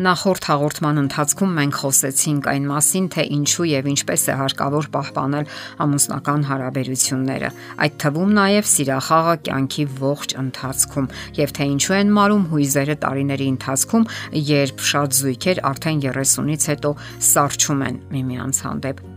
[0.00, 5.50] Նախորդ հաղորդման ընթացքում մենք խոսեցինք այն մասին, թե ինչու եւ ինչպես է հարկավոր պահպանել
[5.84, 7.50] ամուսնական հարաբերությունները,
[7.84, 11.12] այդ թվում նաեւ սիրախաղը կյանքի ողջ ընթացքում,
[11.42, 14.10] եւ թե ինչու են մարում հույզերը տարիների ընթացքում,
[14.56, 16.98] երբ շատ զույգեր արդեն 30-ից հետո
[17.30, 19.09] սարճում են միմյանց հանդեպ։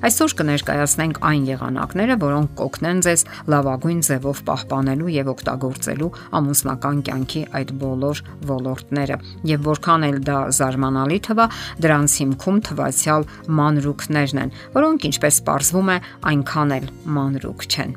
[0.00, 6.08] Այսօր կներկայացնենք այն եղանակները, որոնք կօգնեն ձեզ լավագույն ձևով պահպանելու եւ օգտագործելու
[6.40, 9.18] ամուսնական կյանքի այդ բոլոր ոլորտները։
[9.50, 11.46] Եվ որքան էլ դա զարմանալի թվա,
[11.84, 13.28] դրանց հիմքում թվացial
[13.60, 15.98] մանրուքներն են, որոնք ինչպես ողրվում է,
[16.32, 17.96] այնքան էլ մանրուք չեն։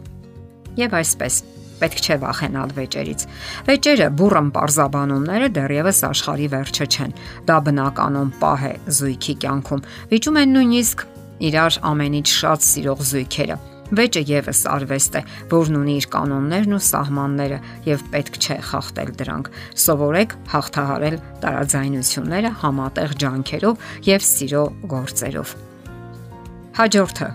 [0.84, 1.40] Եվ այսպես
[1.84, 3.23] պետք չէ վախենալ վեճերից։
[3.67, 7.16] Վեճերը բուրըն parzabanumները դեռևս աշխարի վերջը չեն։
[7.50, 9.84] Դա բնականon պահ է զույգի կյանքում։
[10.14, 11.04] Վիճում են նույնիսկ
[11.50, 13.58] իրար ամենից շատ սիրող զույգերը։
[13.94, 19.52] Վեճը եւս արվեստ է, որն ունի իր կանոններն ու սահմանները եւ պետք չէ խախտել դրանք։
[19.84, 24.64] Սովորեք հաղթահարել տարաձայնությունները համատեղ ջանքերով եւ սիրո
[24.95, 25.56] գործերով։
[26.80, 27.30] Հաջորդը՝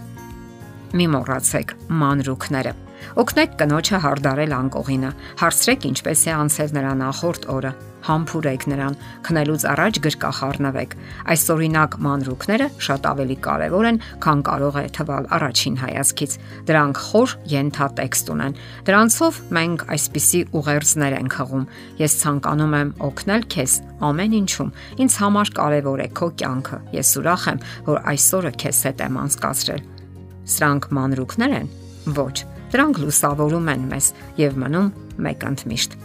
[0.98, 2.77] մի մոռացեք մանրուքները։
[3.22, 7.72] Օգնեք կնոջը հարդարել անկողինը։ Հարցրեք ինչպես է անցել նրա նախորդ օրը
[8.08, 8.96] համբուրեք նրան,
[9.27, 10.94] քնելուց առաջ գրկախառնվեք։
[11.32, 16.36] Այս օրինակ մանրուքները շատ ավելի կարևոր են, քան կարող է թվալ առաջին հայացքից։
[16.69, 18.56] Դրանք խոր յենթատեքստ ունեն։
[18.88, 21.64] Դրանցով մենք այսպիսի ուղերձներ ենք հղում։
[21.98, 23.72] Ես ցանկանում եմ օգնել քեզ
[24.08, 24.72] ամեն ինչում։
[25.04, 29.82] Ինձ համար կարևոր է քո կյանքը։ Ես ուրախ եմ, որ այսօրը քեզ հետ եմ անցկացրել։
[30.48, 31.69] Սրանք մանրուքներ են։
[32.16, 32.36] Ոչ,
[32.74, 34.11] դրանք լուսավորում են մեզ
[34.42, 34.88] եւ մնում
[35.28, 35.97] մեկ ընդմիշտ։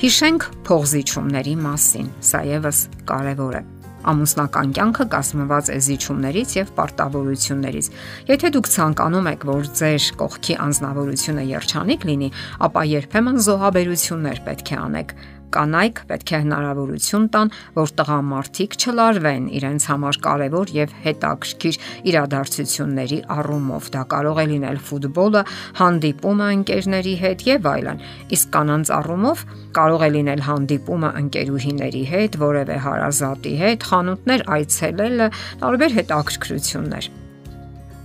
[0.00, 2.78] Հիշենք փողզիչումների մասին։ Սա եւս
[3.10, 3.62] կարևոր է։
[4.10, 7.88] Ամուսնական կյանքը կազմված է զիջումներից եւ պարտավորություններից։
[8.30, 12.30] Եթե դուք ցանկանում եք, որ ձեր կողքի անznավորությունը երջանիկ լինի,
[12.64, 15.14] ապա երբեմն զոհաբերություններ պետք է անեք
[15.54, 21.78] կանայք պետք է հնարավորություն տան, որ տղամարդիկ չլարվեն իրենց համար կարևոր եւ հետաքրքիր
[22.10, 25.42] իրադարձությունների առումով։ Դա կարող է լինել ֆուտբոլը,
[25.80, 28.04] հանդիպումը ընկերների հետ եւ այլն։
[28.36, 29.46] Իսկ կանանց առումով
[29.80, 35.30] կարող է լինել հանդիպումը ընկերուհիների հետ, որևէ հարազատի հետ, խանութներ այցելելը,
[35.64, 37.10] տարբեր հետաքրքրություններ։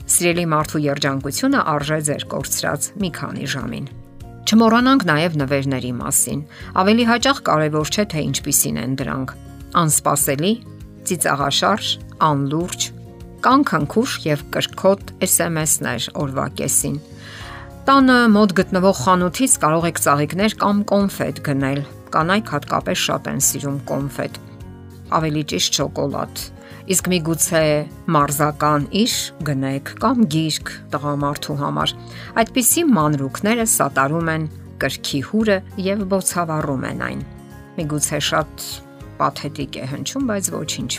[0.06, 3.94] Սիրելի մարդու երջանկությունը արժե ձեր կորցրած մի քանի ժամին։
[4.46, 6.42] Չմոռանանք նաև նվերների մասին։
[6.78, 9.32] Ավելի հաճախ կարևոր չէ թե ինչպիսին են դրանք։
[9.82, 10.52] Անսպասելի,
[11.10, 11.88] ծիծաղաշարժ,
[12.28, 12.86] անլուրջ,
[13.48, 17.00] կան քնքուշ եւ կրկոտ SMS-ներ օրվա կեսին։
[17.90, 21.82] Տանը մոտ գտնվող խանութից կարող եք ծաղիկներ կամ կոնֆետ գնել։
[22.14, 24.40] Կանայք հատկապես շատ են սիրում կոնֆետ։
[25.18, 26.46] Ավելի ճիշտ շոկոլադ
[26.86, 27.62] Իսկ միգուցե
[28.14, 29.14] մարզական իշ
[29.48, 31.94] գնեք կամ գիրք տղամարդու համար։
[32.42, 34.46] Այդպիսի մանրուքները սատարում են
[34.84, 35.58] կրքի հուրը
[35.88, 37.26] եւ բոցավառում են այն։
[37.80, 38.68] Միգուցե շատ
[39.18, 40.92] պաթետիկ է հնչում, բայց ոչինչ։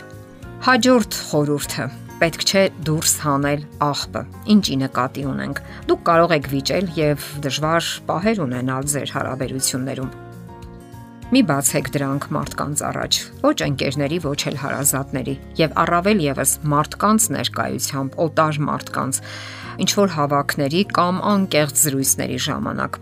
[0.67, 1.89] Հաջորդ խորհուրդը.
[2.17, 4.27] Պետք չէ դուրս հանել աղբը։
[4.57, 10.15] Ինչի նկատի ունենք։ Դուք կարող եք վիճել եւ դժվար պահեր ունենալ ձեր հարաբերություններում
[11.27, 18.15] Մի բացեք դրանք մարդկանց առաջ, ոչ ընկերների, ոչ էլ հարազատների, եւ առավել եւս մարդկանց ներկայությամբ,
[18.27, 19.19] օտար մարդկանց,
[19.83, 22.99] ինչ որ հավաքների կամ անկեղծ զրույցների ժամանակ։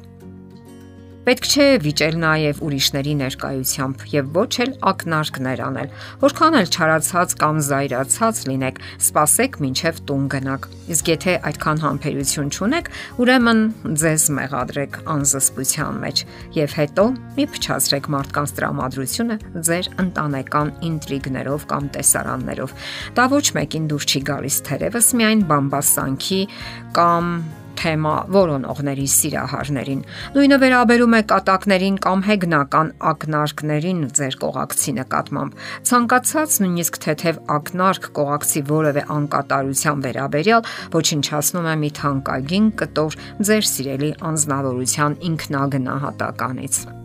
[1.26, 7.62] Պետք չէ վիճել նաև ուրիշների ներկայությամբ եւ ոչ էլ ակնարկներ անել։ Որքան էլ չարացած կամ
[7.66, 12.92] զայրացած լինեք, սпасեք մինչև տուն գնաք։ Իսկ եթե այդքան համբերություն չունեք,
[13.26, 13.64] ուրեմն
[14.06, 16.24] ձեզ մեղադրեք անզսպության մեջ
[16.62, 17.10] եւ հետո
[17.42, 22.80] մի փչացրեք մարդկանց տրամադրությունը ձեր ընտանեկան ինտրիգներով կամ տեսարաններով։
[23.18, 26.42] Դա ոչ մեկին դուր չի գալիս, թերևս միայն բամբասանքի
[27.02, 27.38] կամ
[27.80, 30.02] թեմա որոնողների սիրահարներին։
[30.36, 38.66] Նույնը վերաբերում է կատակներին կամ հեգնական ակնարկներին ձեր կողակցի նկատմամբ։ Ցանկացած նույնիսկ թեթև ակնարկ կողակցի
[38.74, 43.18] որևէ անկատարության վերաբերյալ ոչնչացնում է մի թանկագին կտոր
[43.50, 47.05] ձեր սիրելի անznավորության ինքնագնահատականից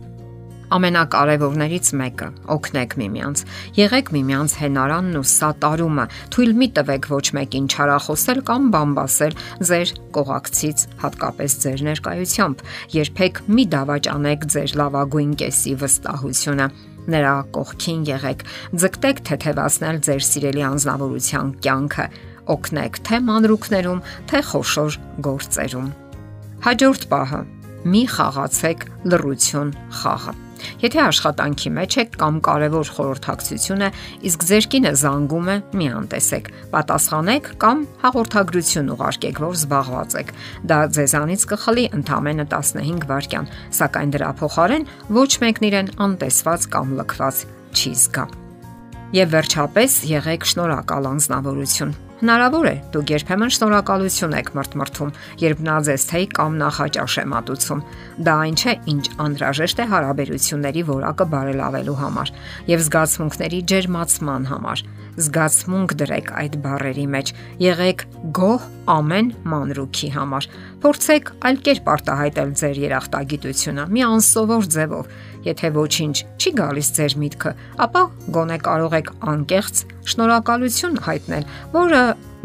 [0.75, 3.43] ամենակարևորներից մեկը՝ օգնեք միմյանց։
[3.77, 9.35] Եղեք միմյանց հենարանն ու սատարումը։ Թույլ մի տվեք ոչ մեկին չարախոսել կամ բամբասել
[9.71, 12.63] ձեր կողակցից, հատկապես ձեր ներկայությամբ։
[13.01, 16.67] Երբեք մի դավաճանեք ձեր լավագույն կեսի վստահությունը
[17.11, 18.43] նրա կողքին եղեք։
[18.81, 22.05] Ձգտեք թեթևացնել ձեր սիրելի անznավորության կյանքը։
[22.51, 25.89] Օգնեք թե մանրուքներում, թե խոշոր գործերում։
[26.67, 27.41] Հաջորդ պահը՝
[27.91, 30.50] մի խաղացեք լռություն խաղը։
[30.81, 33.89] Եթե աշխատանքի մեջ եք կամ կարևոր խորհրդակցություն է,
[34.31, 40.35] իսկ ձեր կինը զանգում է, մի անտեսեք, պատասխանեք կամ հաղորդագրություն ուղարկեք, որ զբաղված եք։
[40.71, 43.49] Դա ձեզանից կխլի ընդամենը 15 վայրկյան,
[43.81, 44.87] սակայն դրա փոխարեն
[45.21, 48.25] ոչ մեկն իրեն անտեսված կամ լքված չի զգա։
[49.11, 56.03] Եվ վերջապես եղեք շնորհակալ անznավորություն։ Հնարավոր է դուք երբեմն շնորհակալություն եք մրթմրթում, երբ նա ձեզ
[56.11, 57.81] թեյ կամ նախաճաշ է մատուցում։
[58.27, 62.33] Դա այն չէ, ինչ անհրաժեշտ է հարաբերությունների որակը բարելավելու համար
[62.69, 64.85] եւ զգացմունքների ջերմացման համար։
[65.17, 67.33] Զգացմունք դրեք այդ բարերի մեջ։
[67.65, 68.05] Եղեք
[68.37, 70.47] գոհ ամեն մանրուքի համար։
[70.85, 75.11] Փորձեք այլ կերպ արտահայտել ձեր երախտագիտությունը՝ մի անսովոր ձևով
[75.41, 78.01] Եթե ոչինչ չի գալիս ձեր միտքը, ապա
[78.35, 79.81] գոնե կարող եք անկեղծ
[80.11, 82.01] շնորհակալություն հայտնել, որը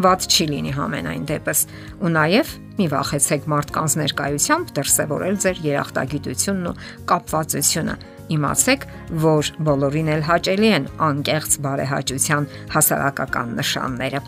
[0.07, 1.63] ված չի լինի համենայն դեպս։
[2.01, 6.77] Ու նաև մի վախեցեք մարդկանց ներկայությամբ դրսևորել ձեր երախտագիտությունն ու
[7.13, 7.97] կապվածությունը։
[8.35, 8.87] Իմացեք,
[9.23, 14.23] որ բոլորին էլ հաճելի են անկեղծ բարեհաճության հասարակական նշանները։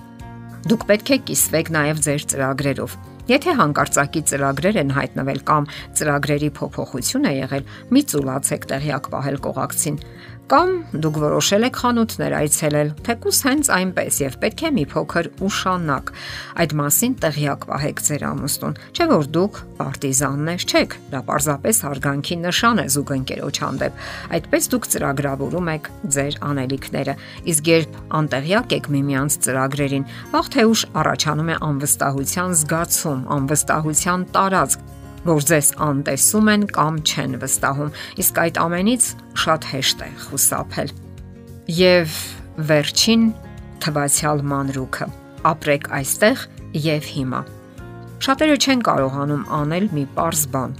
[0.68, 2.98] Դուք պետք է կիսվեք նաև ձեր ծրագրերով
[3.28, 5.66] Եթե հանկարծակի ծրագրեր են հայտնվել կամ
[5.98, 9.98] ծրագրերի փոփոխություն է եղել, մի ծուլացեք տեղյակ պահել կողակցին
[10.48, 10.70] Կամ
[11.04, 16.12] դուք որոշել եք խանութներ այցելել, թեկուս հենց այնպես եւ պետք է մի փոքր ուշանակ։
[16.64, 22.80] Այդ մասին տեղյակ պահեք ձեր ամուսնուն, չէ որ դուք պարտիզաններ չեք, դա պարզապես հարգանքի նշան
[22.80, 24.02] է զուգընկերոջ հանդեպ։
[24.38, 27.16] Այդպես դուք ծրագրավորում եք ձեր անելիքները,
[27.52, 34.94] իսկ երբ անտեղյակ եք միմյանց ծրագրերին, վաղ թե ուշ առաջանում է անվստահության զգացում, անվստահության տարածք
[35.28, 37.90] որ ձեզ անտեսում են կամ չեն վստահում,
[38.22, 39.08] իսկ այդ ամենից
[39.42, 40.92] շատ հեշտ է խուսափել։
[41.78, 42.14] Եվ
[42.70, 43.24] վերջին
[43.84, 45.08] թվացial մանրուքը։
[45.52, 46.44] Ապրեք այստեղ
[46.88, 47.42] եւ հիմա։
[48.24, 50.72] Շատերը չեն կարողանում անել մի པարզ բան՝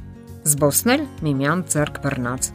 [0.48, 2.50] զբոսնել միմյանց ձեռք բռնած։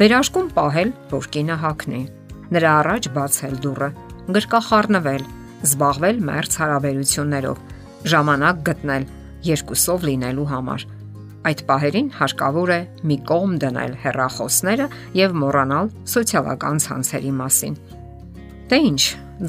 [0.00, 2.02] Վերաշկում պահել, որ կինը հակնի։
[2.50, 3.90] Նրա առաջ բացել դուռը,
[4.36, 5.26] գրկախառնվել,
[5.70, 7.66] զբաղվել մերց հարաբերություններով,
[8.12, 9.04] ժամանակ գտնել
[9.50, 10.88] երկուսով լինելու համար
[11.40, 12.78] Այդ պահերին հարկավոր է
[13.08, 17.78] մի կողմ դնել հերախոսները եւ մոռանալ սոցիալական ցանցերի մասին։
[18.70, 19.02] Դե ինչ,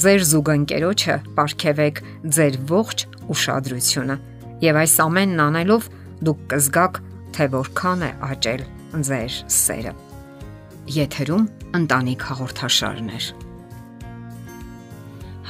[0.06, 2.02] ձեր զուգընկերոջը ապարգևեք
[2.38, 3.06] ձեր ողջ
[3.36, 4.18] ուշադրությունը
[4.64, 5.92] եւ այս ամենն անելով
[6.32, 7.04] դուք կզգաք,
[7.36, 8.66] թե որքան է աճել
[9.12, 9.96] ձեր սերը։
[11.02, 11.48] Եթերում
[11.82, 13.51] ընտանիք հաղորդաշարներ։